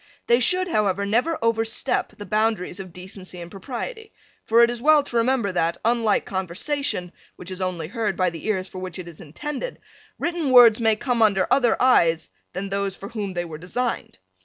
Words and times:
They 0.25 0.39
should, 0.39 0.67
however, 0.67 1.05
never 1.05 1.37
overstep 1.43 2.17
the 2.17 2.25
boundaries 2.25 2.79
of 2.79 2.91
decency 2.91 3.39
and 3.39 3.51
propriety, 3.51 4.11
for 4.43 4.63
it 4.63 4.71
is 4.71 4.81
well 4.81 5.03
to 5.03 5.17
remember 5.17 5.51
that, 5.51 5.77
unlike 5.85 6.25
conversation, 6.25 7.11
which 7.35 7.51
only 7.61 7.85
is 7.85 7.91
heard 7.91 8.17
by 8.17 8.31
the 8.31 8.47
ears 8.47 8.67
for 8.67 8.79
which 8.79 8.97
it 8.97 9.07
is 9.07 9.21
intended, 9.21 9.77
written 10.17 10.49
words 10.49 10.79
may 10.79 10.95
come 10.95 11.21
under 11.21 11.45
eyes 11.83 12.29
other 12.31 12.33
than 12.53 12.69
those 12.69 12.95
for 12.95 13.09
whom 13.09 13.33
they 13.35 13.45
were 13.45 13.59
designed. 13.59 14.17